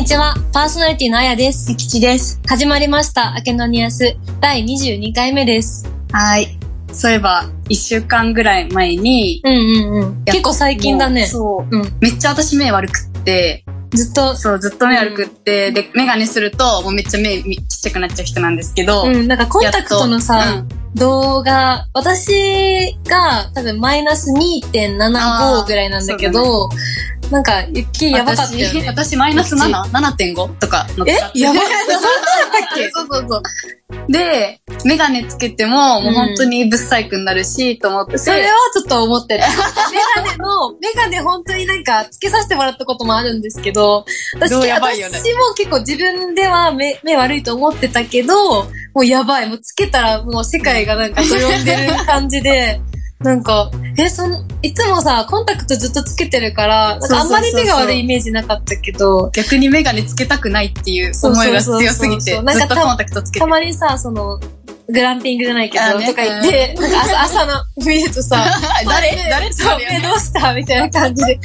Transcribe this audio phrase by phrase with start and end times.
[0.00, 0.34] んにちは。
[0.54, 1.76] パーソナリティのあやです。
[1.76, 2.40] 吉です。
[2.48, 3.34] 始まりました。
[3.36, 5.86] 明けのニアス第22回目です。
[6.10, 6.56] はい。
[6.90, 10.24] そういえば、一週間ぐらい前に、うんうんうん。
[10.24, 11.26] 結構最近だね。
[11.26, 11.76] そう。
[11.76, 11.98] うん。
[12.00, 26.68] めっちゃ私目悪くって、ずっと、そう、ずっと目悪くって、で、メガネすると、もうめっちゃ目みちっちゃくなっちゃう人なんですけど、うん、なんかコンタクトのやさっ、動画、私が多分マイナス2.75ぐらいなんだけど、
[27.30, 28.80] なんか、雪やばかったよね。
[28.80, 30.58] 私、私マイナス 7?7.5?
[30.58, 31.62] とか乗っえかってやばい
[32.92, 33.42] そうそうそう。
[34.12, 38.18] で、メガネつけても、もう本当にブッサイクになるし、と思って。
[38.18, 39.44] それはちょっと思ってる。
[39.44, 49.48] メガネの、メガネ本当になんかつけさせてもらったこともあるんですけど、私、ね私も結構自分では目目悪いと思ってたけど、もうやばい。
[49.48, 52.80] もうつけたらもう世界がなんかどよんでる感じで、
[53.20, 62.42] なんか、え、その、いつもさ、コンタクトずっとつけてるから、なんかあんまり目が悪いイメージなかったけど、逆にメガネつけたくないっていう思いが強すぎて、ずっそうそうそうそう。
[62.42, 64.40] なんかとコンタクトつけてたまにさ、その、
[64.92, 67.52] グランピングじゃないけど、とか言って、なんか朝朝の
[67.86, 68.44] 見るとさ、
[68.86, 69.52] 誰目誰？
[69.52, 70.54] そう、目どうした？
[70.54, 71.38] みたいな感じで。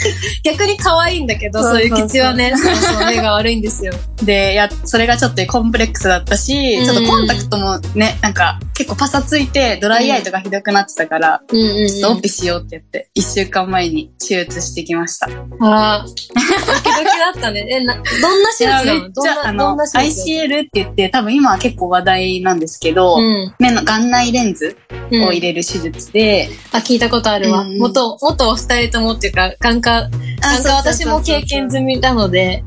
[0.43, 3.93] 逆に可愛いんだけど、そういう吉はね、そうそう、目が悪いんですよ。
[4.23, 6.85] で、や、それがちょっとコンプレックスだったし、うん。
[6.85, 15.27] ちょっとコンタクトもね、なんか結構パサついてドライアイとかひどくなってたから、ちょっとオペしようって言って、一週間前に手術してきました。
[15.27, 15.29] あ
[15.69, 17.67] ら、ドキドキだったね。
[17.69, 19.09] え、な、どんな手術なの？
[19.09, 23.34] どんちゃ、あな、どのんな、手術 ICL って言って、多分今は結構話題なんですけど、うん。
[23.59, 24.77] 目の眼内レンズ
[25.11, 27.61] うんを入れる手術で、あ、聞いたことあるわ。
[27.61, 30.09] うん元、元お二人ともっていうか、眼科、
[30.41, 32.63] 眼科私も経験済みなので、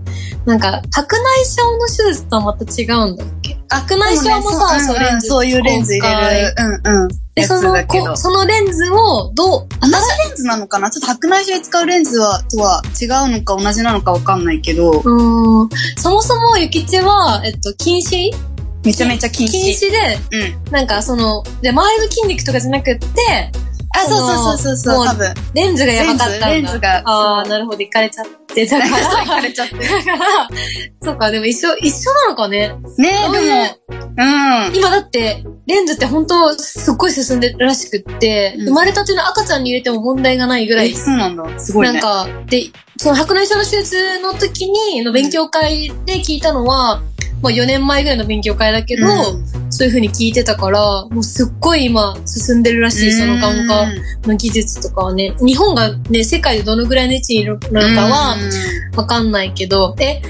[0.46, 3.58] なんか、白内障の手術とはまた違うんだっけ？
[3.68, 5.26] 白内障もさ、そう、でねレンズ。
[5.28, 6.54] そういうレンズ入れる、
[6.86, 7.08] うんうん。
[7.34, 8.16] で、そのこ、。
[8.16, 10.90] そのレンズを、どう、同じレンズなのかな？
[10.90, 15.68] ちょっと白内障で使うレンズは、とは違うのか同じなのかわかんないけど、うーん。
[15.98, 18.30] そもそも、ゆきちは、えっと、禁止
[18.84, 19.50] めちゃめちゃ禁止。
[19.50, 20.18] 禁止で、
[20.64, 20.72] うん。
[20.72, 23.06] なんかその、で、周りの筋肉とかじゃなくって、
[23.90, 25.34] あ、そうそうそうそうそう、多分。
[25.54, 26.48] レンズがやばかったんだ。
[26.48, 28.96] レンズがああ、なるほど、行かれちゃってたから。
[29.24, 29.76] 行かれちゃって。
[29.76, 30.48] だから、
[31.02, 32.74] そうか、でも一緒、一緒なのかね。
[32.98, 34.76] ねそういうでも、うん。
[34.76, 41.44] 今だって、レンズって本当すっごい進んでるらしくって、うん生まれたての赤ちゃんに入れても問題がないぐらいえ、そうなんだ。
[41.58, 41.94] すごいね。
[41.94, 42.64] なんか、で、
[42.96, 47.00] その白内障の手術の時に、の勉強会で聞いたのは、
[47.42, 49.70] まあ4年前ぐらいの勉強会だけど、うん。
[49.70, 53.86] そういう風に聞いてたから、もうすっごい今進んでるらしい、その眼科
[54.26, 55.34] の技術とかはね。
[55.40, 58.36] 日本がね、世界でどのぐらいの位置にいるのかは
[58.96, 60.20] わかんないけど、え、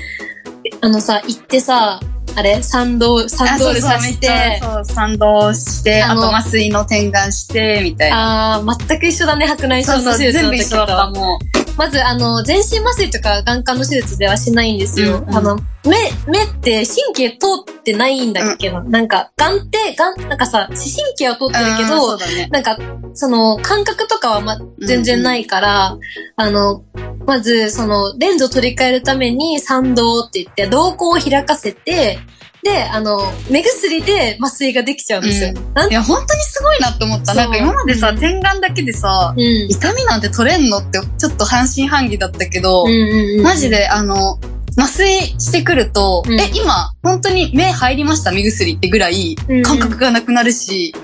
[0.81, 2.01] あのさ、行ってさ、
[2.35, 2.63] あれ？
[2.63, 8.57] サドー、サンドールさせて、そう、賛同して、あと麻酔の点眼して、みたいな。
[8.57, 10.83] あー、全く一緒だね、白内そうそう、障の手術全部一の時と。
[10.83, 11.39] 緒だった、も
[11.77, 15.19] まず、あの、全身麻酔とか眼科の手術ではしないんですよ。
[15.19, 15.37] うんうん。
[15.37, 15.59] あの、
[15.89, 17.47] 目、目って神経通
[17.79, 21.49] ってないんだっけど、なんか、眼って、眼、なんかさ、視神経は通う。
[21.51, 22.49] ってるけうんど、ね。
[22.51, 22.79] なんか、
[23.15, 25.97] その、感覚とかはま、全然ないから、
[26.37, 26.83] あの、
[27.27, 32.19] まず、その、レンズを取り替えるために、参道って言って、瞳孔を開かせて、
[32.63, 33.21] で、あの、
[33.51, 35.53] 目薬で麻酔ができちゃうんですよ。
[35.75, 37.35] なんいや、本当にすごいなって思った。
[37.35, 39.71] なんか今までさ、うん点眼だけでさ、うん。
[39.71, 43.43] 痛みなんて取れんのって、ちょっと半信半疑だったけど、うんうんうん。
[43.43, 44.39] マジで、あの、
[44.79, 48.31] 麻酔してくると、うんえ、今、本当に目入りました？
[48.31, 50.95] 目薬ってぐらいうんうん、感覚がなくなるし、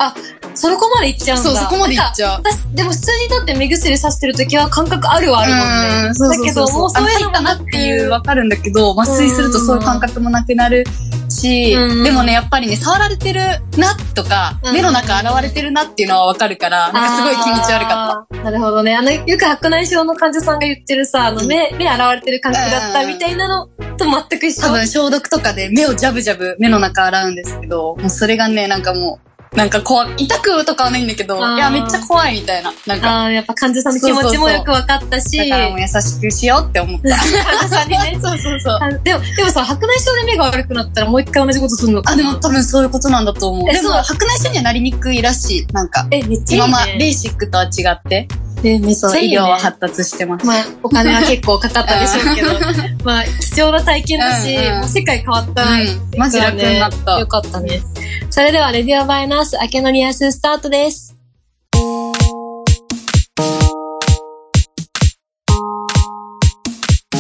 [0.55, 1.51] そこまでいっちゃうんだ。
[1.51, 2.39] そう、そこまでいっちゃう。
[2.39, 6.45] 私、でも普通にだって目薬さしてるときは感覚あるはあるもんね。
[6.45, 10.85] だけど、もうそういうのもあ入ったなっていうわかるんだけど、麻酔するとそういう感覚もなくなる
[11.45, 13.41] し、うんでもね、やっぱりね、触られてる
[13.77, 18.43] なとか、うん目の中洗われてるなっていうのはわかるから、なんかすごい気持ち悪かった。
[18.43, 18.97] なるほどね。
[18.97, 23.67] あの、よく白内障の患者さんが言ってるさ、あの、目、目洗われてる感覚だったみたいなの
[23.97, 24.61] と全く一。
[24.61, 24.69] 緒。
[24.69, 32.73] 多分消毒とかで目をジャブジャブ目の中洗うんですけど、もうそれがね、なんかもう、なんか怖い、痛くとかはないんだけど、いや、めっちゃ怖いみたいな。
[32.87, 35.37] なんか、ああ、やっぱ患者さんの気持ちもよく分かったし。
[35.37, 37.09] だからもう優しくしようって思った。
[37.11, 37.19] 患
[37.61, 38.19] 者さんにね。
[38.23, 38.79] そうそうそう。
[38.81, 42.03] あでも、でもさ、白内障で目が悪くなったらもう一回同じことするの？
[42.03, 43.73] かあ、でも多分そういうことなんだと思う。
[43.73, 45.67] でも、白内障にはなりにくいらしい。
[45.73, 46.67] なんか、え、めっちゃいい、ね。
[46.67, 48.27] 今ま、レーシックとは違って、
[48.65, 49.35] え、めっちそう、ゃいい、ね。
[49.35, 50.47] 医療は発達してます。
[50.47, 52.49] まあ、お金は結構かかったでしょうけど、
[53.05, 55.63] まあ、貴重な体験だし、うんうん世界変わった。
[55.63, 57.81] うんマジ楽になったよかったね。
[58.31, 61.17] それでは、レディオバイナース、明けのニアススタートです。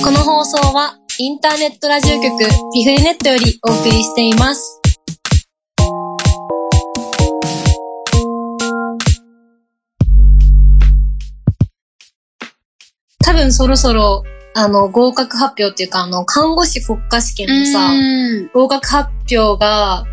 [0.02, 2.38] この放送は、インターネットラジオ局、
[2.72, 4.80] ピフリネットよりお送りしています。
[13.24, 14.24] 多分そろそろ
[14.56, 20.04] あの、合格発表っていうか、あの、看護師国家試験のさ、うん合格発表が、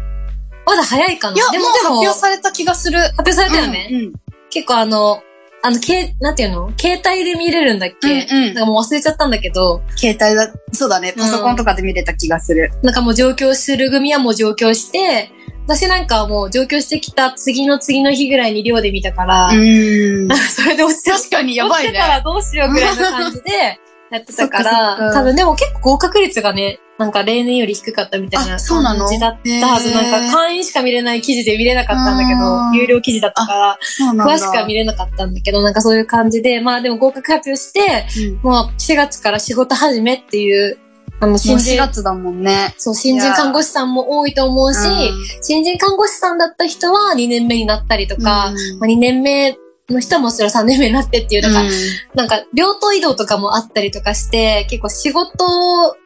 [0.65, 2.99] まだ早いかないや、でも発表された気がする。
[2.99, 3.89] 発表されたよね。
[3.91, 4.13] うん。
[4.49, 5.21] 結構あの、
[5.63, 6.71] あの、けなんていうの？
[6.77, 11.13] 携帯で見れるんだっけ、うんうんなんかもう忘れちゃったんだけど、携帯だ、そうだね。
[11.15, 12.71] パソコンとかで見れた気がする。
[12.81, 15.31] なんかもう上京する組はもう上京して、
[15.67, 20.27] 私なんかはもう上京してきた次の次の日ぐらいに寮で見たから、うん。
[20.49, 23.79] それで落ちて確かにやばいね落ちてたらどうしようぐらいの感じで
[24.11, 29.91] やってたから、か多分でも結構合格率がね、なんか例年より低かったみたいな感じだったはず。
[29.91, 32.81] なんか会員しか見れない記事で見れなかったんだけあど、ー。
[32.81, 33.79] 有料記事だったから。
[34.13, 38.05] 詳しくは見れなかったんだけど、なんかそういう感じで、まあでも合格発表して、
[38.43, 38.49] うん。
[38.49, 40.77] もう4月から仕事始めっていう、
[41.19, 42.73] あの、4新人、月だもんね。
[42.77, 45.43] そう、新人看護師さんも多いと思うし、うん。
[45.43, 48.79] 新人看護師さんだった人は2年目になったりとか、うん。
[48.79, 49.57] まあ、2年目
[49.89, 51.69] の人はもちろん3年目になってっていう、なんか、うん。
[52.15, 55.45] なんか、病棟移動とかもあったりとかして、結構仕事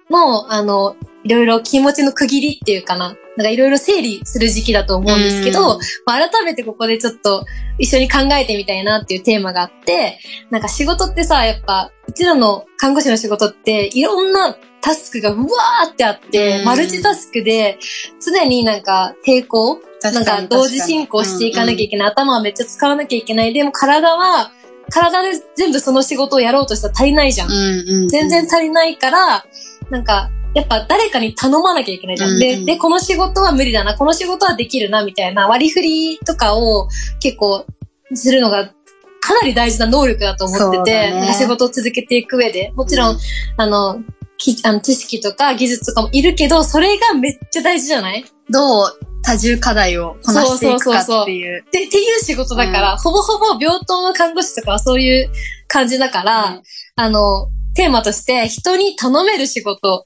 [0.09, 3.15] の、あの、いろいろ気持ちの区切りっていうかな。
[3.37, 7.45] なんかいろいろ整理する時期だと思うんですけど、改めてここでちょっと
[7.77, 10.19] 一緒に考えてみたいなっていうテーマがあって、
[10.51, 16.65] なんか仕事ってさ、やっぱ、うちらの看護師の仕事っていろんなタスクがうわーってあって、うん。
[16.65, 17.79] マルチタスクで、
[18.23, 22.07] 常になんか並行なんか同時進行していかなきゃいけない。
[22.09, 23.53] 頭はめっちゃ使わなきゃいけない。
[23.53, 24.51] でも体は、
[24.89, 27.51] 体で全部その仕事をやろうとしたら足りないじゃん。
[27.51, 28.07] うんうんうん。
[28.07, 29.45] 全然足りないから、
[29.89, 32.29] なんか、やっぱ誰かに頼まなきゃいけないじゃん。
[32.31, 36.87] うんで、で、この仕事は無理だな、この仕事はできるな、みたいな割り振りとかを
[37.19, 37.65] 結構
[38.13, 38.71] するのが、
[39.19, 41.33] かなり大事な能力だと思ってて、ね。
[41.33, 43.17] 仕事を続けていく上で、もちろん、うん。
[43.57, 44.01] あの、
[44.37, 48.23] きあの知識とか技術とかもいるけど、それがめっちゃ大事じゃない？
[48.49, 48.99] どう？
[49.25, 51.61] 多重課題をこなしていくかっていう。
[51.61, 52.97] ってっていう仕事だから、うん。
[52.99, 55.31] ほぼほぼ病棟の看護師とかはそういう
[55.67, 56.61] 感じだから、うん。
[56.95, 60.05] あの、テーマとして人に頼める仕事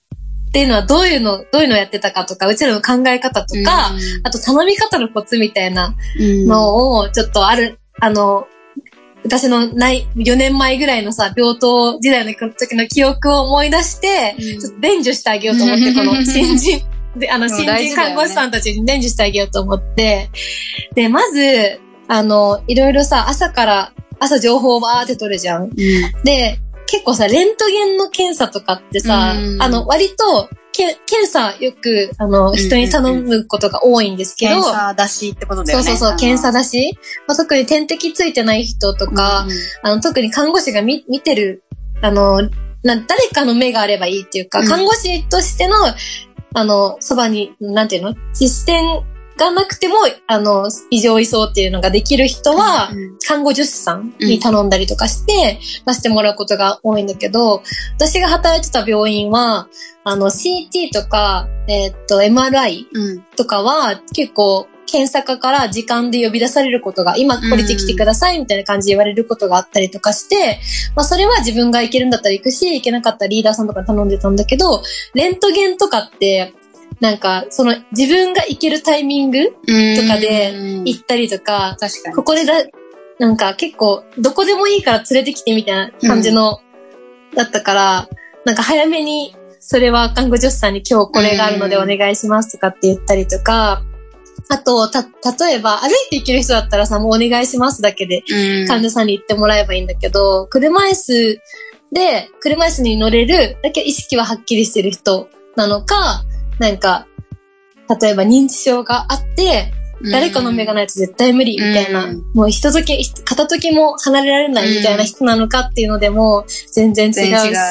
[0.50, 3.92] っていうのはどういうの、どういうのをやってたかとか、うちらの考え方とか、
[4.24, 6.48] あと頼み方のコツみたいなうん。
[6.48, 8.48] のをちょっとある、あの、
[9.26, 14.60] 私のない、4年前ぐらいのさ、病棟時代の時の記憶を思い出して、うん。
[14.60, 16.82] ちょっと伝授してあげようと思って、この新人、
[17.16, 20.30] で、あの、新人看護師さんたちに伝授してあげようと思って、
[20.96, 25.64] で、まず、あの、いろいろさ、朝から、朝情報をバーって取るじゃん。
[25.64, 25.72] うん。
[26.24, 29.62] で、結構さ、レントゲンの検査とかってさ、うん。
[29.62, 35.84] あの、割と、け検査よく、あの、ん人に頼むことが多いんですけど、検査出しってことだよね。
[35.84, 36.98] そうそうそう、検査だし、
[37.28, 39.90] まあ、特に点滴ついてない人とか、うん。
[39.90, 41.64] あの、特に看護師が見見てる、
[42.02, 42.42] あの、
[42.84, 44.68] な、誰かの目があればいいっていうか、うん。
[44.68, 45.76] 看護師としての、
[46.54, 48.16] あの、そばに、なんていうの？
[48.34, 48.84] 視点
[49.38, 49.96] がなくても、
[50.28, 57.62] あの、異常位相っていうのができる人は、うん看護助手さんに頼んだりとかして、出してもらうことが多いんだけど、
[57.96, 59.68] 私が働いてた病院は、
[60.04, 63.22] あの、CT とか、えーっと、MRI うん。
[63.36, 70.60] とかは結構検査科から時間で呼び出されることが、今降りてきてくださいみたいな感じで言われることがあったりとかして、
[70.96, 74.84] まあそれは自分が行けるんだったら行くし、行けなかったらリーダーさんとかに頼んでたんだけど、
[75.14, 76.54] レントゲンとかって、
[77.00, 79.54] なんか、その自分が行けるタイミングと
[80.08, 80.84] かでうん。
[80.86, 82.16] 行ったりとか、確かに。
[82.16, 82.54] ここでだ、
[83.20, 86.60] なんか結構、どこでもいいから連れてきてみたいな感じの、
[87.36, 88.10] だったから、
[88.46, 93.84] なんか早めに、それは看護助手さんに今日これがあるのでお願いしますとかって言ったりとか、
[94.50, 98.68] あと、た、例えば歩いて行ける人だったらさ、もうお願いしますだけでうん。
[98.68, 101.42] 患者さんに言ってもらえばいいんだけど、車椅子
[101.92, 106.24] で、車椅子に乗れる、だけど意識ははっきりしてる人なのか、
[106.58, 107.08] なんか、
[108.02, 112.24] 例えば認知症があって、誰かの目がないと絶対無理みたいな、うん。
[112.34, 117.16] もうひととき、片時も離れられないみたいな人なのかっていうのでも全然違う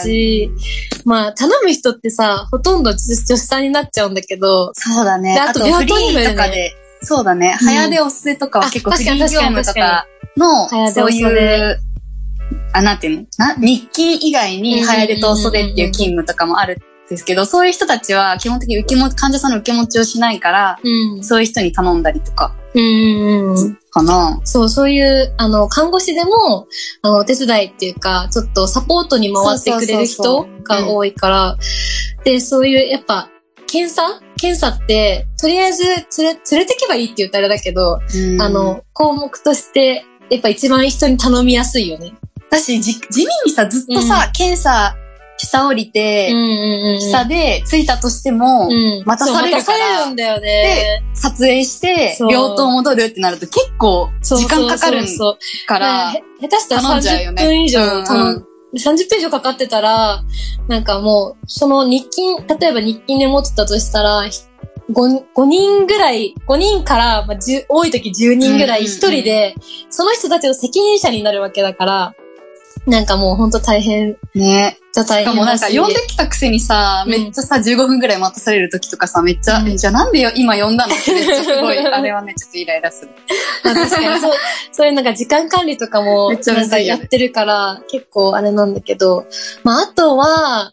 [0.04, 0.50] し、
[1.04, 5.34] まあ頼む人ってさ、ほとんど助手さんになっちゃうんだけど、そうだね。
[5.34, 7.56] であとフリーとかで、そうだね。
[7.60, 7.66] うん。
[7.66, 10.06] 早出おせとかは結構あフリー業務と確かか
[10.36, 11.80] の、そういう、
[12.72, 13.26] あ、なんていうの？
[13.38, 16.78] な日記以外に早出と袖っていう勤務とかもあるん
[17.08, 21.24] ですけど、そういう人たちは基本的に受けも、患者さんの受け持ちをしないから、うん。
[21.24, 23.78] そういう人に頼んだりとか、うんうんうん。
[23.90, 24.40] かな。
[24.44, 26.66] そう、そういう、あの、看護師でも、
[27.02, 31.56] あの、お手伝いっていうか、ちょっとサポートに回ってくれる人が多いから、
[32.24, 33.30] で、そういう、やっぱ、
[33.66, 34.20] 検査？
[34.40, 42.12] 検査って、とりあえず、連れ、連れてけばいいって言ったらあれだけど、うんあ、の、項目として、やっぱ一番人に頼みやすいよね。
[42.50, 44.94] 私、じ地味にさ、ずっとさ、検査、
[45.38, 47.00] 下降りて、うんうんうん。
[47.00, 49.02] 下で着いたとしても、うん。
[49.04, 50.04] 待たされるから。
[50.06, 51.02] るんだよね。
[51.14, 58.46] 撮影して、病棟戻るってなると結構時間かかるそうそうから、へ下手したら頼んじゃうよ30ね分以上頼うんうん。
[58.76, 60.22] 30分以上かかってたら、
[60.68, 64.22] なんかもう、その日勤、例えば日勤で持ってたとしたら、
[64.90, 69.54] 5, 5人ぐらい、5人から、まあ、10多い時10人ぐらいうんうんうん一人で、
[69.90, 72.14] その人たちの責任者になるわけだから、
[72.88, 74.78] なんかもうほんと大変ね。
[74.94, 75.58] じゃ大しかもなん。
[75.58, 80.94] か呼んできたくせにさ、うんめっちゃさ、15分ぐらい待たされる時とかさ、めっちゃ、うんえじゃあなんでよ今呼んだの？
[80.94, 83.10] ってめっちゃすごい、あれはね、ちょっとイライラする。
[83.62, 84.32] まあ確かにそう、
[84.72, 89.26] そういうなんか時間管理とかもめっちゃむなんかやってるから、結構あれなんだけど、
[89.64, 90.72] まああとは、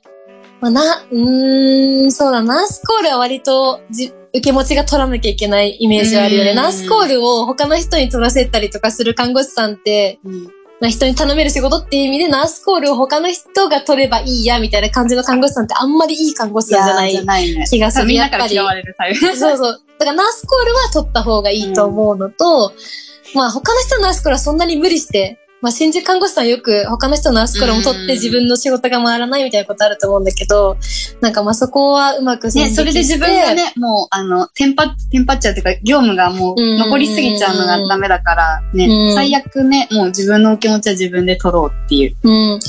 [0.61, 6.51] まあな、うーん、そうだ、ナースコールは割とじ受け持ちが取らなきゃいけないイメージはあるよね。
[6.51, 10.19] うんナースコールを他の人に取らせたりとかする看護師さんって、
[10.81, 17.11] まあ、人に頼める仕事っていう意味でナースコールを他の人が取ればいいやみたいな感じの看護師さんってあんまりいい看護師さんじゃない。
[17.69, 19.53] 気がする。
[19.53, 19.81] そうそう。
[19.97, 22.73] だからナースコールは取った方がいいと思うのと、
[23.33, 30.77] まあ他の人のナースコールはそんなに無理して、まあ新宿看護師さんよく他の人のナースコールも取っうんて自分の仕事が回らないみたいなことあると思うんだけど、
[31.21, 42.15] なんかまあそこはうまく線ね、それで自分がね、もう、あの、テンパ、テンパっちゃうっていうか、業務がもう残りすぎちゃうのがダメだから、ね、うん最悪ね、もう自分のお気持ちは自分で取ろうっていう。
[42.21, 42.59] うん。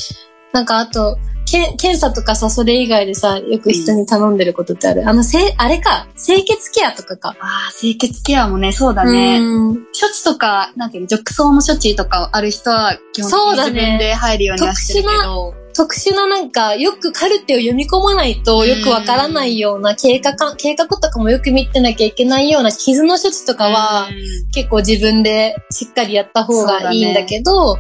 [0.57, 5.07] なんかあと、け検査とかさ、それ以外でさ、よく人に頼んでることってある。
[5.07, 7.37] あの、せ、あれか、清潔ケアとかか。
[7.39, 9.39] ああ、清潔ケアもね、そうだね。
[9.39, 24.09] うん処置とか、なんていうの、褥瘡の処置とかある人は、基本的に自分で入るようにはしてるけど、特殊ななんか、よくカルテを読み込まないとよくわからないような経過か、計画とかもよく見てなきゃいけないような傷の処置とかは、
[24.54, 27.76] 結構自分でしっかりやった方がいいんだけど、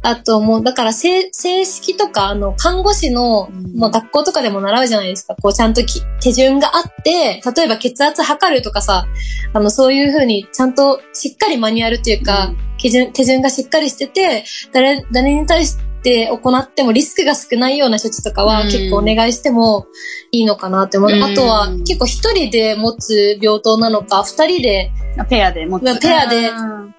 [0.00, 3.78] あともう、だから正、正式とか、あの、看護師の、うん。
[3.78, 5.34] まあ学校とかでも習うじゃないですか。
[5.34, 9.06] こう、ちゃんとき手順があって、例えば血圧測るとかさ、
[9.52, 12.58] あの、そういうふうに、ちゃんとしっかりマニュアルっていうか、うん。
[12.78, 19.86] 手順、手順がしっかりしてて、誰、誰に対して行ってもリスクが少ないような処置とかは結構お願いしても
[20.30, 21.10] いいのかなって思う。
[21.10, 24.92] うんあとは結構一人で持つ病棟なのか、二人で
[25.28, 25.84] ペアで持つ。
[25.84, 26.50] まあペアで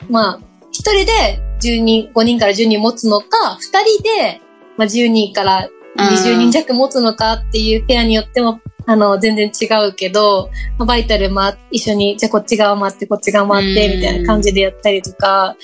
[0.10, 0.40] まあ、
[0.72, 4.42] 一人で10人、5人から10人持つのか、二人で、
[4.78, 15.56] まあ、10人から20人弱持つのかっていうペアによっても、あの、全然違うけど、まあ、バイタルま、一緒に、じゃあこっち側回って、こっち側回って、うんみたいな感じでやったりとか、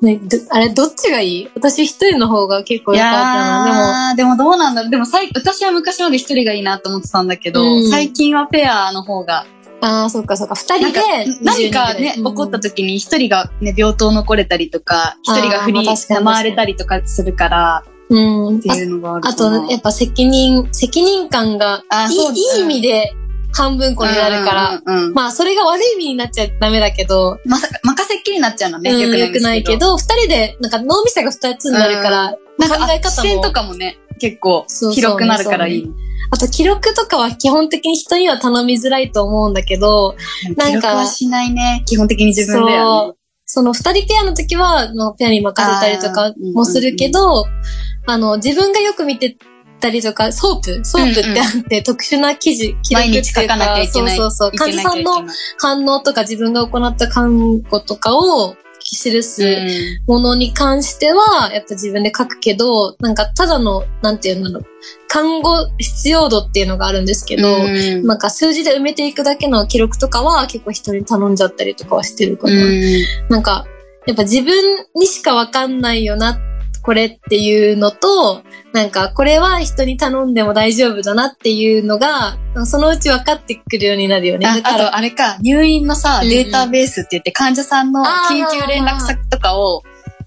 [0.00, 1.50] ね、どあれ、どっちがいい？
[1.54, 4.06] 私一人の方が結構い良かったな。
[4.08, 4.90] やー、でもどうなんだろう。
[4.90, 9.44] でもさい私は昔まで一人がいいなと思ってたんだけど、うん最近はペアの方が。
[9.80, 18.58] でも、ああ、そっかそっか、二人でなんか20人何かね、うん起こった時に一人がね、病棟残れたりとか、一人がフリあーまあ確かにー、回れたりとかするから、うん。
[18.58, 23.14] っていうのがあるあと、やっぱ責任、責任感がいい、いい意味で
[23.52, 29.76] 半分こになるから、うんうんうんまあ、それが悪い意味になっちゃダメだけど、まさか、任せっきりになっちゃうのね、うん、よくないけ。
[29.76, 33.52] ど、二人で、なんか脳みそが二つになるから、なんか、考え方視点とも。
[33.52, 35.90] かもね、結構そうそう広くなるからいい。
[36.32, 40.14] あと、記録とかは基本的に人には頼みづらいと思うんだけど、
[40.44, 41.82] なんか記録はしないね。
[41.86, 43.14] 基本的に自分でよね。
[43.46, 47.44] その二人ペアの時は、もうペアに任せたりとかもするけど、
[48.06, 49.36] あの、自分がよく見て
[49.80, 54.16] たりとか、 SOAP？SOAP ってあって、特殊な記事、記録っていうかなきゃいけない。
[54.16, 54.58] そうそうそう。
[54.58, 55.26] 患者さんのい
[55.58, 59.42] 反応とか自分が行った看護とかを記す
[60.06, 64.64] ものに関しては、やっぱ自分で書くけど、なんかただの、なんていうんだろう、
[65.06, 72.64] 看護必要度っていうのがあるんですけど、うんなんか数字で埋めていくだけの記録とかは結構人に頼んじゃったりとかはしてるかうな。
[72.64, 72.80] ん
[73.28, 73.66] なんか、
[74.06, 76.38] やっぱ自分にしかわかんないよな、
[76.82, 84.46] これっていうのと、なんかこれは人に頼んでも大丈夫だなっていうのが、そのうち分かってくるようになるよね。
[84.46, 89.82] ああと、あれか、入院のさ、データベースって言って患者さんの緊急連絡先とかを、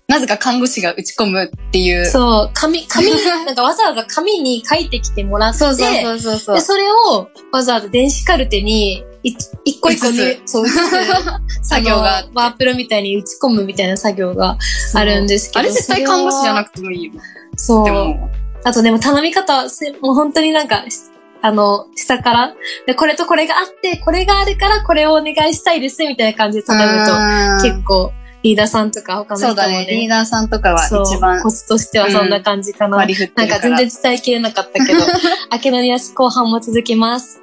[0.07, 2.05] なぜか看護師が打ち込むっていう。
[2.05, 3.09] そう、紙、紙、
[3.45, 6.61] なんかわざわざ紙に書いてきてもらって、そうそうそうそうそうで、。
[6.61, 10.67] それをわざわざ電子カルテにい一個一個にそう、
[11.63, 14.57] 作業がワープロみたいに打ち込むみたいな作業が
[14.93, 15.59] あるんですけど。
[15.61, 17.13] あれ絶対看護師じゃなくくてもいいよ。
[17.55, 17.85] そう。
[17.85, 18.29] でも、
[18.63, 19.63] あとでも頼み方
[20.01, 22.53] もう本当になんか、しあの、下から、
[22.85, 27.11] で、これとこれがあって、これがあるからこれをお願いしたいです、みたいな感じで頼むと、
[27.61, 28.13] と結構、
[28.43, 29.87] リーダーさんとか他の人もね、そうだね。
[29.89, 32.97] リーダーさんとかは一番コツとしてはそんな感じかな。
[32.97, 34.99] 割り振ってなんるか全然伝えきれなかったけど、
[35.51, 37.42] 明けのリアス後半も続きます。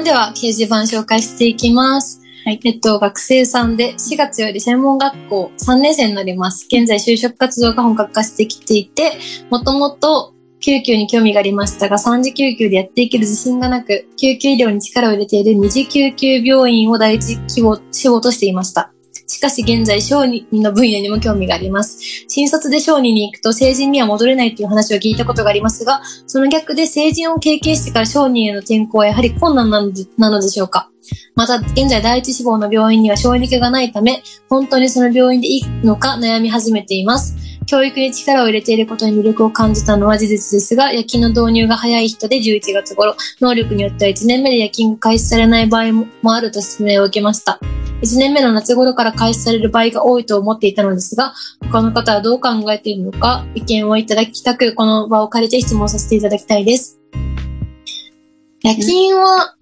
[0.00, 2.22] 後半では掲示板紹介していきます。
[2.46, 6.66] はいえっと、学生さんで4月より専門学校3年生になります。
[6.72, 9.18] 現在就職活動が本格化してきていて、
[9.50, 18.94] もともと救急に興味がありましたが、3次救急でやっていける自信がなく、救急医療に力を入れている二次救急病院を第一希望志望としていました。
[19.30, 22.00] しかし現在、小児の分野にも興味があります。
[22.26, 30.90] 新卒で小児に行くと成人には戻れないという話を聞いたことがありますが、その逆で成人を経験してから小児への転校はやはり困難なのでなのでしょうか
[31.36, 37.36] また、現在第一志望の病院には小児科がないため、本当にその病院でいいのか悩み始めています。
[37.70, 47.60] 教育に力を入れていることに魅力を感じたのは事実ですが、夜勤の導入が早い人で11月頃、能力によっては1年目で夜勤が開始されない場合もあると説明を受けました。
[48.02, 56.98] 1年目の夏頃から開始される場合が多いと思っていたのですが、他の方はどう考えているのか、意見をいただきたく、この場を借りて質問させていただきたいです。
[58.64, 59.54] 夜勤は、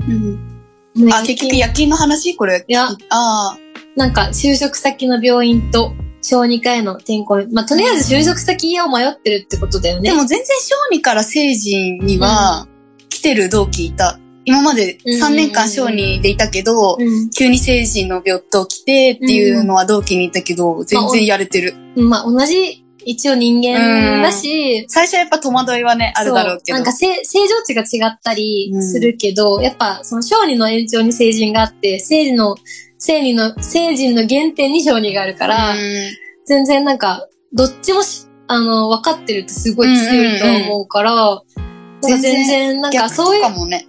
[0.97, 1.12] うん。
[1.12, 2.35] あ、結局夜勤の話？
[2.37, 2.65] これ。
[2.67, 3.59] いやああ。
[3.97, 5.93] なんか、就職先の病院と
[6.29, 7.43] 小児科への転校。
[7.53, 10.11] まあ、とりあえず就職先を迷ってるってことだよね。
[10.11, 12.69] でも全然小児から成人には
[13.09, 14.19] 来てる同期いた。
[14.45, 21.75] 今まで3年間小児でいたけど、うん、急に成人の病棟来てっていうのは同期にいたけど、全然やれてる。
[21.97, 26.77] まあ、同じ、一応人間だし、最初はやっぱ戸惑いはね、あるだろうけど。
[26.77, 32.57] なんか正正常値が違ったりするけど、やっぱその小児の延長に成人があって、成児の、
[32.99, 35.78] 成児の、成人の原点に小児があるから、うん。
[36.45, 41.43] 全然なんか、どっちもし、あの、分かってるってすごい強いと思うから、なんか
[42.00, 43.87] 全然、なんか逆そういう、ね。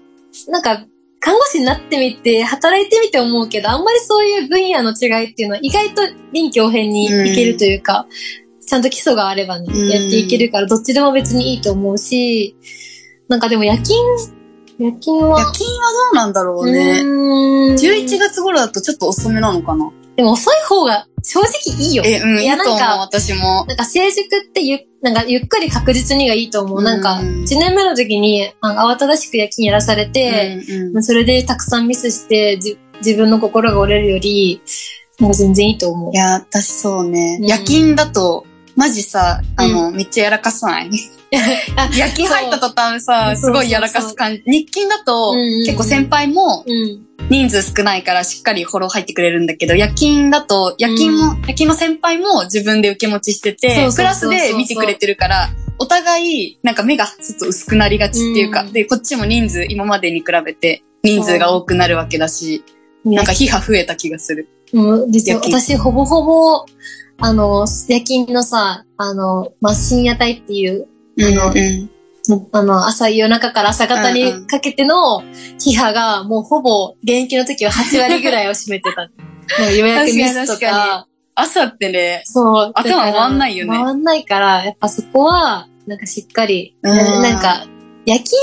[0.47, 0.85] なんか、
[1.19, 8.07] 看護師になってみて、働いてみて思うけど、あんまりそういう分野の違いっていうのは意外と臨機応変にいけるというか、
[8.65, 9.89] ちゃんと基礎があればね、うん。
[9.89, 12.55] やっていけるから、どっちでも別にいいと思うし、
[13.27, 13.99] なんかでも夜勤、
[14.79, 17.01] 夜勤は、夜勤はどうなんだろうね。
[17.03, 19.91] うーん11月頃だとちょっと遅めなのかな。
[20.15, 22.03] でも遅い方が正直いいよ。
[22.05, 23.65] え、うん、いやいいと思う、なんか私も。
[23.65, 26.83] なんか成熟ってゆ、なんかゆっくり確実にがいいと思う。
[26.83, 34.61] なんか、うん1年目の時に慌ただしく夜勤やらされて、うんうんそれでたくさんミスしてじ自分の心が折れるより、
[35.19, 36.15] なんか全然いいと思うい。
[36.15, 37.37] や、私そうね。
[37.41, 38.45] うん夜勤だと、
[38.79, 40.89] マジさ、あの、めっちゃやらかさない？
[41.75, 44.43] あ夜勤入った途端さ、すごいやらかす感じ。
[44.45, 45.65] 日勤だと、うんうんうん。
[45.65, 47.05] 結構先輩もうん。
[47.29, 58.71] 人数少ないからしっかりフォロー入ってくれるんだけど、夜勤だと、夜勤も、夜勤の先輩も自分で受け持ちしててそうそう、そうプラスで見てくれてるから、お互い、なんか目がちょっと薄くなりがちっていうか、うん。
[58.71, 62.63] で、こっちも人数、今までに比べて人数が多くなるわけだし、
[63.03, 64.47] なんか、批判増えた気がする。
[64.71, 66.65] もう実は私ほぼほぼ、
[67.21, 70.87] あの、夜勤のさ、あの、まあ、深夜帯っていう、
[71.19, 71.89] あのうん
[72.51, 75.23] あの、朝、夜中から朝方うんうにかけての
[75.59, 79.09] 批判が、もうほぼ、現役の時は8割ぐらいを占めてた。
[79.61, 82.71] もう予約ミスと確かにか、朝ってね、そう。
[82.75, 87.65] 頭回んないよね回んないから、やっぱそこは、なんかしっかり、うんななんか、
[88.05, 88.37] 夜勤、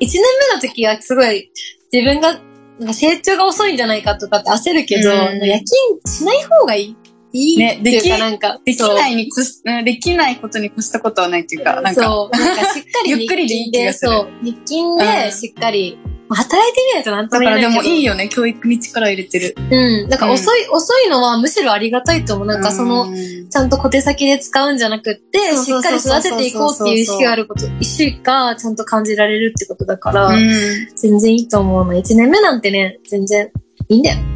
[0.00, 1.50] 1年目の時はすごい、
[1.92, 2.40] 自分が、
[2.78, 6.96] なんか成長が遅いんじゃないかとかって焦るけど、うん夜勤しない方がいい。
[7.34, 12.36] いいねっていうか、できなんか、できないに越し、うんできないことに越したことはないっていうか、なんか、そう。
[12.36, 14.28] なんかしっかり ゆっくりでいい気がするそう。
[14.42, 17.82] 日勤うんでしっかり、まあ働いてみないとなんとだからも言えないけど。
[17.82, 19.56] でもいいよね、教育に力入れてる。
[19.58, 20.08] うん。
[20.08, 22.46] だから遅い、遅いのはむしろありがたいと思う。
[22.46, 30.50] なんかその、うんちゃんと小手先で使うんじゃなくって、しっかり育てていこうっていう意識があること、意識がちゃんと感じられるってことだから、うん
[30.96, 31.92] 全然いいと思うの。
[31.94, 33.50] 1年目なんてね、全然
[33.88, 34.33] いいんだよ。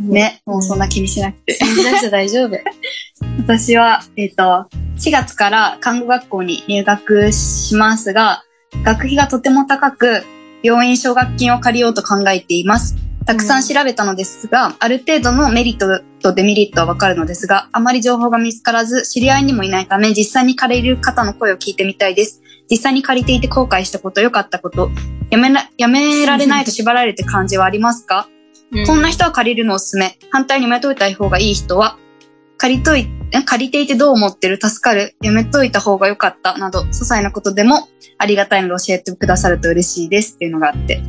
[0.00, 1.54] ね、もうそんな気にしなくて。
[1.54, 2.56] 信じなくて大丈夫。
[3.38, 4.66] 私は、えっ、と、
[4.98, 8.42] 4月から看護学校に入学しますが、
[8.82, 10.24] 学費がとても高く、
[10.62, 12.96] 病院奨学金を借りようと考えています。
[13.26, 22.42] たくさん調べたのですが、ある程度のメリットとデメリットはわかるのですが、あまり情報が見つからず、知り合いにもいないため、実際に借りる方の声を聞いてみたいです。
[22.70, 24.90] 実際に借りていて後悔したこと、良かったこと、
[25.30, 28.28] やめな、やめられないと縛られて感じはありますか？
[28.86, 30.16] こんな人は借りるのおすすめ。
[30.30, 31.98] 反対にやめといた方がいい人は、
[32.56, 34.58] 借りとい、え借りていてどう思ってる？
[34.60, 41.02] 助かるやめといた方が良かったなど、些細なことでもありがたいので教えてくださると嬉しいですっていうのがあって。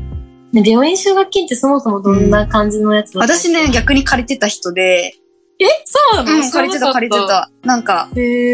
[0.54, 5.14] ね病院奨学金ってそもそもどんな感じのやつだった私ね、逆に借りてた人で、
[5.60, 7.18] えそうなの、うん、借りてた借りて。
[7.28, 7.52] た。
[7.64, 8.10] なんか、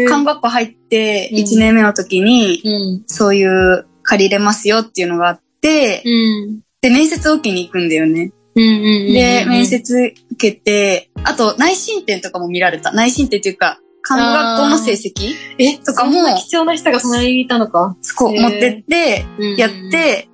[0.08, 2.68] 看護学校入ってうん1年目の時に、う
[3.00, 3.02] ん。
[3.06, 6.60] そういう借りれますよっていうのがあって、うん。
[6.82, 8.32] で、面接を受けに行くんだよね。
[8.58, 9.66] で、面。
[9.66, 12.92] 接受けて、あと内申点とかも見られた。
[12.92, 17.96] 内申点っていうか、看護学校の成績え、とかもそんな貴重な人が隣にいたのか。
[18.00, 20.28] そこ持ってって、やっ、て、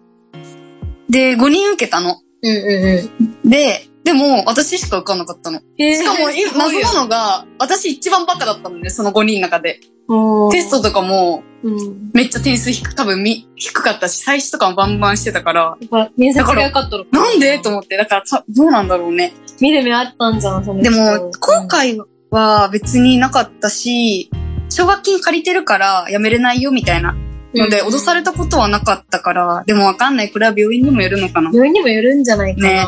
[1.09, 2.21] で、5人受けたの。
[2.43, 5.61] うんうんうで、でも、私しか受かんなかったの。
[5.79, 9.81] しかも、い謎なのが、私一番バカだったのね、その5人の中で。
[10.09, 12.11] のテストとかも、うん。
[12.13, 17.11] めっちゃ点数低く、多分み低かったし、最初とかもバンバンしてたから、やっぱ、面接が良かったのか。
[17.13, 17.59] なんで？
[17.59, 19.33] と思って、だからた、どうなんだろうね。
[19.61, 20.91] 見る目あったんじゃん、その人。
[20.91, 21.99] でも、後悔
[22.31, 24.31] は別になかったし、
[24.69, 27.17] 奨学金借りてるから辞めれないよみたいな。
[27.55, 27.95] ので、うん。
[27.95, 30.31] 脅されたことはなかったから、でもわかんない。
[30.31, 31.51] これは病院にもよるのかな。
[31.51, 32.69] 病院にもよるんじゃないかな。
[32.69, 32.87] ね。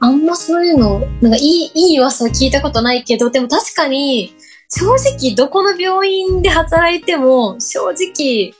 [0.00, 4.32] あんまそういうの、なんかいい、いい噂は聞いたことないけど、でも確かに、
[4.68, 8.54] 正直どこの病院で働いても、正直、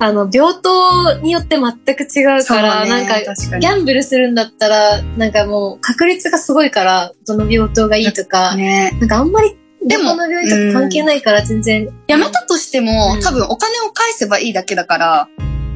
[0.00, 8.96] あの、病棟によって全く違うから、なんか、確かにギャンブルするんだったら、なんかもう確率がすごいから、どの病棟がいいとか、ね。
[8.98, 11.88] なんかあんまり、でもどこの病院とか関係ないから全然。
[12.08, 15.28] 辞めたとしても、うん多分お金を返せばいいだけだから、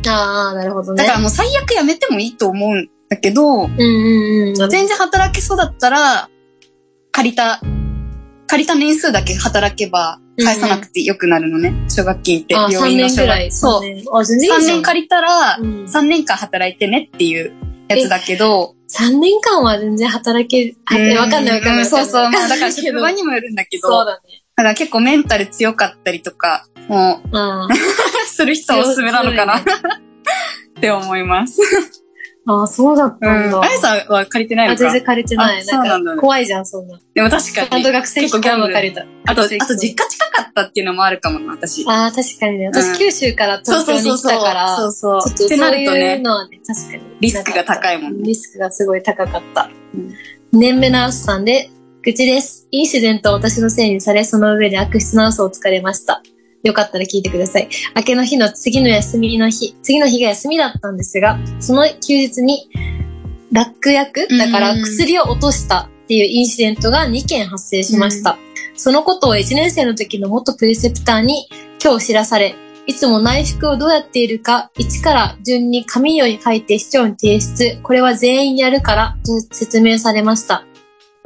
[0.07, 1.03] ああ、なるほどね。
[1.03, 3.83] だからもう最悪辞めてもいいと思うんだけど、うんう
[4.47, 4.55] んうん。
[4.71, 6.29] 全然働けそうだったら、
[7.13, 7.61] 借りた、
[8.55, 11.75] 借りた年数だけ働けば返さなくてよくなるのね。
[11.89, 13.45] 奨学金ってあ、3病院の奨年ぐらい。
[13.47, 13.81] 学そう。
[13.83, 14.05] 三年。
[14.13, 14.77] あ、全然いい3じゃん。
[14.77, 17.53] 年借りたら、うん3年間働いてねっていう
[17.89, 21.83] やつだけど、3年間は全然働けわかんないわかんない。
[21.83, 22.31] うそうそう。
[22.31, 24.45] まあだから職場にもよるんだけど、そうだね。
[24.55, 27.69] だから結構メンタル強かったりとか、もう、うん。
[28.29, 31.61] する人はおすすめなのかな っ強て思います。
[32.47, 33.51] あ、そうだったうんん。
[33.51, 33.61] だ。
[33.63, 34.83] あやさんは借りてないあ、のか？
[34.85, 35.65] 全然借りてない。
[35.65, 37.01] なんか怖いじゃん、そんな。
[37.15, 37.69] でも確かに。
[37.69, 39.07] ちゃんと学生期間は借りた。
[39.27, 41.85] あと、あと実家近かったっていうのもあるかもな、私。
[41.89, 42.67] あー確かにね。
[42.67, 45.31] うん私、九州から東京に来たから、そうそうそう。
[45.31, 47.03] ちょっとってなそういうのはね、確かに。
[47.21, 49.71] リスクが高いもんねリスクがすごい高かった。
[49.95, 50.15] うん
[50.53, 51.69] 年目のウスさんで、
[52.03, 52.69] 愚痴です。
[52.71, 56.23] インシデントを私のせいにされ、その上で悪質な嘘をつかれました。
[56.65, 57.69] よかったら聞いてください。
[57.95, 62.69] 明けの日の次の休みの日、次の日が休みだったんですが、その休日に、
[63.53, 68.39] 落薬だから薬を落としたっていうインシデントが2件発生しました。
[68.75, 71.49] そのことを1年生の時の元プレセプターに
[71.83, 80.65] 今日知らされ、いつも内服をどうやっているか、1から順に紙に書いて市長に提出、これは全員やるから、と説明されました。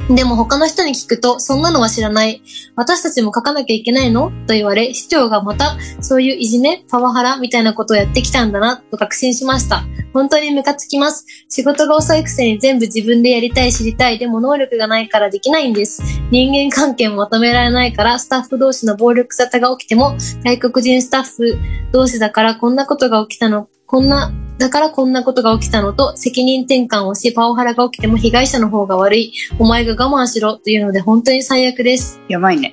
[0.09, 2.43] でも他の人に聞くと、そんなのは知らない。
[2.77, 4.31] 私たちも書かなきゃいけないの？
[4.47, 9.85] と言われ、市長がまた、そういういじめ、パワハラみたいなことをやってきたんだな、と確信しました。
[10.15, 11.27] 本当にムカつきます。
[11.51, 14.19] 仕事が遅いくせに全部自分でやりたい、知りたい。
[14.19, 16.03] でも能力がないからできないんです。
[16.31, 21.59] 人間関係もまとめられないから、スタッフ同士の暴力沙汰が起きても、外国人スタッフ
[21.93, 29.33] 同士だからこんなことが起きたの、こんな、だからこんなことが起きたのと、責任転換をし、パワハラが起きても被害者の方が悪い。
[29.59, 32.21] お前が我慢しろというので本当に最悪です。
[32.29, 32.71] やばいね。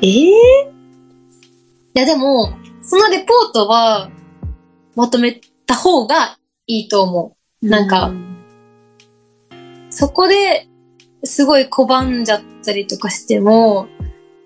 [0.00, 0.30] ええ
[1.94, 4.10] いやでも、そのレポートは、
[4.96, 7.68] まとめた方がいいと思う。
[7.68, 8.10] なんか
[9.90, 10.66] そこで、
[11.24, 13.86] すごい拒んじゃったりとかしても、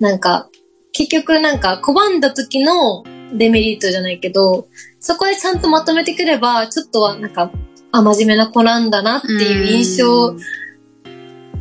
[0.01, 0.49] なんか、
[0.91, 4.69] 結局なんか拒んだ時のデメリットじゃないけど、
[5.01, 7.51] そこでちゃんとまとめてくれば、ちょっとはなんか、
[7.93, 10.37] あ、真面目な子なんだなっていう印象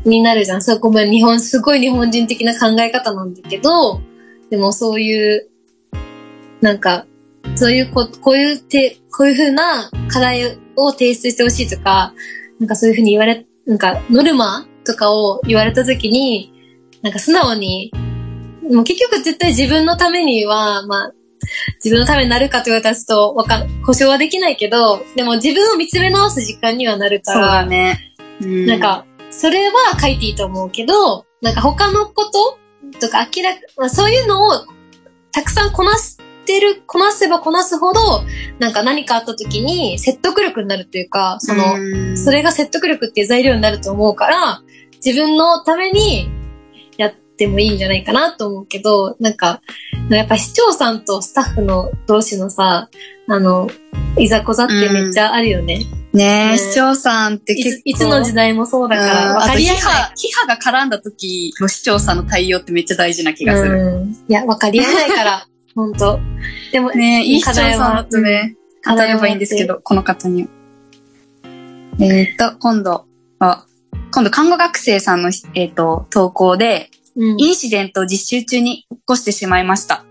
[0.04, 0.62] になるじゃん。
[0.62, 4.02] そう、ごめん、日本、すごい日本人的な考え方なんだけど、
[4.50, 5.50] でもそういう、
[6.62, 7.06] なんか、
[7.56, 12.14] そういうこ、こういうて、こういう風な課題を提出してほしいとか、
[12.60, 16.52] なんかそういう風に言われ、なんかノルマとかを言われた時に、
[17.02, 17.92] なんか素直に、
[18.64, 21.14] もう結局絶対自分のためには、まあ、
[21.84, 28.00] 自分のためになるかと言われたらちょっとわかん、保証はできないけど、でも自分を見つめ直す時間にはなるかそうら、だね。
[28.42, 32.58] うんなん、か、それは書いていいと思うけど、なんか他のこと
[33.00, 34.66] とか明らか、まあ、そういうのを
[35.32, 38.24] たくさんこなしてる、こなせばこなすほど、
[38.60, 41.78] なんか何かあった時に説得力になるというか、その、う
[42.14, 44.62] んそれが説得力っていう材料になると思うから、
[45.06, 46.30] 自分のために
[46.98, 49.62] やってもいいんじゃないかなと思うけど、なんか、
[50.10, 52.90] やっぱ市長さんとスタッフの同士のさ、
[53.28, 53.68] あの、
[54.18, 55.80] いざこざってめっちゃあるよね。
[55.80, 57.82] ねねえ、市長さんってい結構。
[57.82, 59.88] ついつの時代もそうだから、うんわかりやすい。
[59.88, 63.72] 批判、が絡んだ時の市長さんの対応ってめっちゃ大事な気がする。
[63.72, 64.12] うん。
[64.12, 66.20] いや、わかりやすいから、 本当
[66.72, 70.48] でも、ねいい市長さんとね、課題は当たればいいんですけど、この方には。
[72.00, 73.06] えっ、と、今度
[73.40, 73.66] は、
[74.12, 77.40] 今度看護学生さんの、えっ、と、投稿で、うん。
[77.40, 80.06] インシデントを実習中に起こしてしまいました。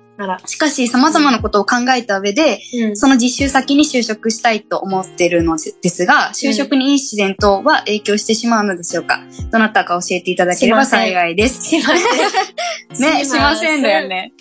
[0.46, 2.96] しかし、様々なことを考えた上で、うん。
[2.96, 9.24] その実習先に就職したいと思っているのですが、就職にインシデントは影響してしまうのでしょうか？
[9.50, 11.64] どなたか教えていただければ幸いです。
[11.64, 13.10] しません。
[13.18, 14.08] ね、しませんだよ。
[14.08, 14.32] ね。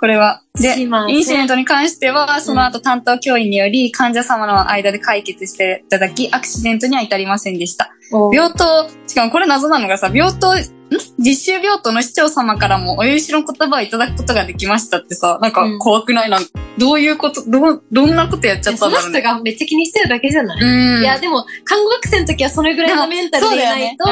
[0.00, 0.42] これは。
[0.54, 7.90] で、インシデントに関しては、その後担当教員により患者様の間で解決していただき、アクシデントには至りませんでした。
[8.12, 10.58] お病棟、しかもこれ謎なのがさ、病棟、ん？
[11.18, 15.78] 実習病棟の市長様からもお許しの言葉をいただくことができましたってさ、なんかうん。
[15.78, 16.30] 怖くない？
[16.30, 19.20] なんかどういうこと、どう、どんなことやっちゃったそのんだろうね。
[19.20, 21.02] 人がめっちゃ気にしてるだけじゃない、うん。
[21.02, 24.06] いや、でも、看護学生の時はそれぐらいのメンタルでいないと、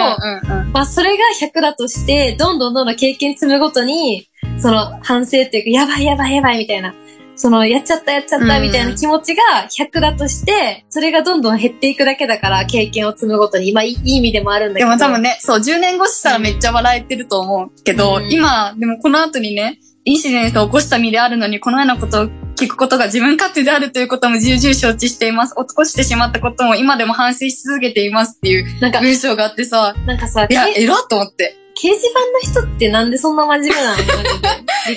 [0.72, 4.27] まあ、それが100だとして、どんどんどんどん経験積むごとに、
[4.60, 6.94] その反省っていうか、やばいやばいやばいみたいな、
[7.36, 14.90] その、やっちゃったやっちゃったみたいな気持ちが100だとして、それがどんどん減っていくだけだから、経験を積むごとに、まあ、いい意味でもあるんだけでど。
[14.90, 25.54] も多分ね、そう、10年越したらめっちゃ笑えてると思うけど、うん今、でもこの後にね、インシデントを起こした身であるのに、このようなことを聞くことが自分勝手であるということも重々承知しています。
[25.54, 31.56] 起こしてしまったことも今でも反省し続けていますっていうなんか、文章があってさ、なんかさ、いや、け偉っと思って。
[31.80, 33.98] 掲示板の人ってなんでそんな真面目なの？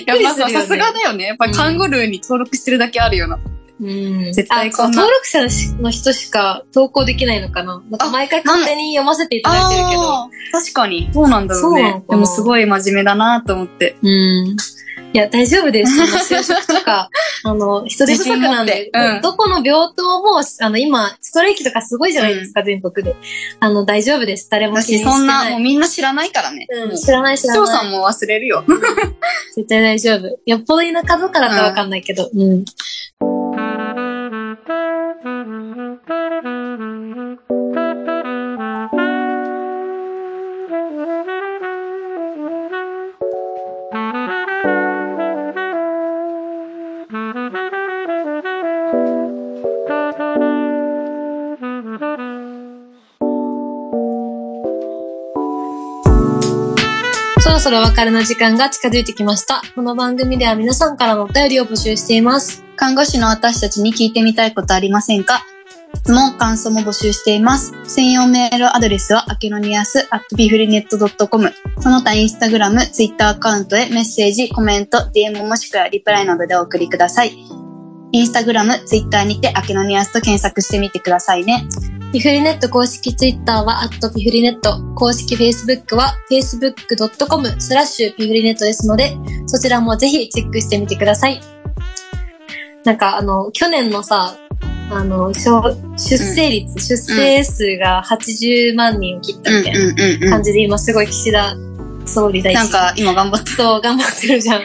[0.06, 0.54] やくりっぱさ、 するよね。
[0.54, 1.26] さすがだよね。
[1.26, 3.39] やっぱカンゴルーに登録してるだけあるよな。
[3.82, 4.34] うん。
[4.34, 5.41] 絶対こんな登録者
[5.82, 7.82] の人しか投稿できないのかな？
[7.89, 10.30] なんか毎回勝手に読ませていただいてるけど。
[10.52, 11.10] 確かに。
[11.13, 13.96] そうなんだろうねそうでもすごい真面目だなと思って。
[14.02, 14.58] うん。
[15.13, 15.95] いや、大丈夫です。
[15.95, 17.10] その就職とか、
[17.43, 23.15] あの、人手不足なんで、うんどこの病棟も、あの、今、ストレイキとかすごいじゃないですか、全国で。
[23.60, 24.50] あの、大丈夫です。
[24.50, 25.17] 誰もだし、気にしてない。
[25.17, 26.65] そんな、もうみんな知らないからね。
[26.69, 27.65] うん、知らない知視らない。
[27.65, 28.63] 聴さんも忘れるよ。
[29.56, 30.39] 絶対大丈夫。
[30.45, 32.30] よっぽど田舎とかだったらわかんないけど。
[32.34, 32.65] うん。
[57.62, 59.62] そろそろお別れの時間が近づいてきました。
[59.76, 62.63] この番組では皆さんからのお便りを募集しています。
[62.76, 65.45] 看護師の私たちに聞いてみたいことありませんか？
[65.93, 67.74] 質問、感想も募集しています。
[67.84, 71.54] 専用メールアドレスは、アケノニアス、アットビフリネット .com。
[71.80, 77.38] その他、インスタグラム、ツイッターアカウントへメッセージ、コメント、DM もしくはリプライなどでお送りください。
[78.12, 81.67] インスタグラム、ツイッターにて、アケノニアスと検索してみてくださいね。
[82.12, 84.84] ピフリネット公式ツイッターは、アットピフリネット。
[84.95, 91.39] 公式フェイスブックは、facebook.com スラッシュピフリネットですので、そちらもぜひチェックしてみてください。
[92.84, 94.36] なんか、あの、去年のさ、
[94.91, 95.62] あの、小
[95.95, 101.56] 出生率、出生数が80万人を切ったみたいうんうんな感じで、今すごい岸田
[102.06, 102.62] 総理大臣。
[102.62, 103.52] なんか、今頑張って。
[103.52, 104.62] そう、頑張ってるじゃん。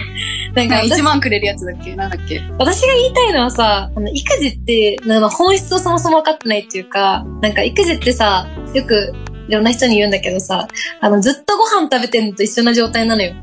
[0.57, 1.95] なんか、1万くれるやつだっけ？
[1.95, 2.41] なんだっけ？
[2.59, 9.13] 私が言いたいのはさ、あの、育児って、なんか本質をそもそも分かってないっていうか、なんか育児ってさ、よく、
[9.49, 10.67] いろんな人に言うんだけどさ、
[11.01, 13.35] あの、ずっとご飯食べてるのと一緒な状態なのよ。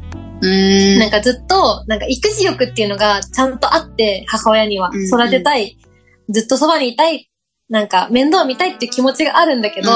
[0.42, 1.00] うーん。
[1.00, 4.90] なんかずっと、なんか育児欲っていうのがちゃんとあって、母親には。
[4.90, 5.06] うんうん。
[5.06, 5.78] 育てたい、
[6.30, 7.30] ずっとそばにいたい、
[7.70, 9.90] なんか面倒見たいっていう気持ちがあるんだけど、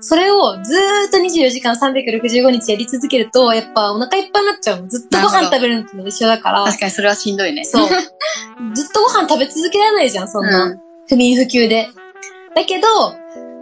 [0.00, 4.88] それをずーっと24時間365日やり続けると、やっぱお腹いっぱいになっちゃうの。
[4.88, 6.64] ずっとご飯食べるのと一緒だから。
[6.64, 7.64] 確かにそれはしんどいね。
[7.64, 7.88] そう。
[8.74, 10.64] ずっとご飯食べ続けられないじゃん、そんな。
[10.64, 11.88] うん不眠不休で。
[12.54, 12.86] だけど、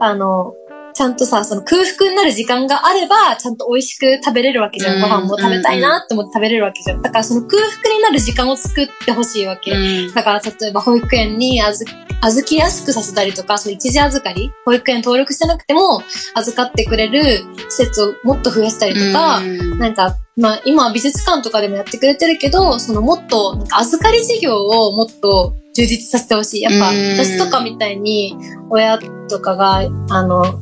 [0.00, 0.54] あの、
[0.94, 4.96] ちゃんとさ、その空腹になる時間があれば、ちゃんと美味しく食べれるわけじゃん。
[4.96, 7.02] うんご飯も食べたいなって思って食べれるわけじゃん。
[7.02, 9.72] だからその空腹になる時間を作ってほしいわけ。
[9.72, 11.90] うんだから例えば保育園に預
[12.24, 16.02] 預きやすくさせたりとか、その一時預かり、保育園登録してなくても
[16.34, 26.62] 預かってくれる施設をもっと増やしたりとか、うんなんか、まあ今は美術館とかでもやってくれてるけど、そのもっと、なんか預かり事業をもっと充実させてほしい。
[26.62, 28.36] やっぱうん私とかみたいに
[28.70, 30.61] 親とかが、あの、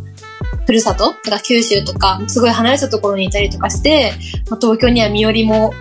[0.71, 1.15] ふるさと？
[1.15, 4.13] とか九州とか、すごい離れたところにいたりとかして、
[4.49, 5.73] まあ、東京には身寄りも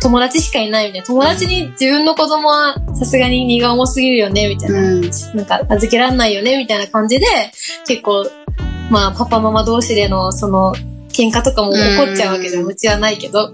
[0.00, 1.06] 友達しかいないみたいな。
[1.06, 4.78] 友達に自分の子供はさすがに荷が重すぎるよね、みたいな。
[4.78, 7.26] うんなんか預けられないよね、みたいな感じで、
[7.86, 8.26] 結構、
[8.90, 10.74] まあパパママ同士でのその
[11.10, 12.62] 喧嘩とかも起こっちゃうわけじゃん。
[12.62, 13.52] うんうちはないけど。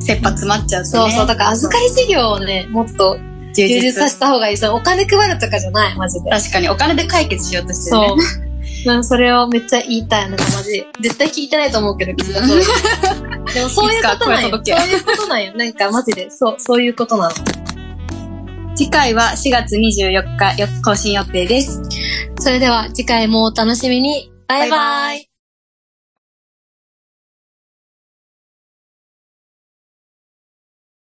[0.00, 0.98] 切羽詰まっちゃうとね。
[1.02, 1.26] そうそう。
[1.26, 3.18] だから預かり事業をね、もっと
[3.52, 4.56] 充充実させた方がいい。
[4.56, 6.30] そのお金配るとかじゃない、マジで。
[6.30, 8.22] 確かにお金で解決しようとしてるね。
[8.22, 8.49] そう。
[8.84, 10.28] なんかそれをめっちゃ言いたい。
[10.30, 10.86] なんかマジで。
[11.00, 12.64] 絶対聞いてないと思うけど、岸田総理。
[13.54, 14.50] でもそういうことなんよ。
[14.50, 15.52] そういうことなんよ。
[15.54, 17.34] なんかマジで、そう、そういうことなの。
[18.74, 21.82] 次回は4月24日よ更新予定です。
[22.38, 24.32] それでは次回もお楽しみに。
[24.48, 24.70] バイバイ。
[24.70, 25.29] バイバイ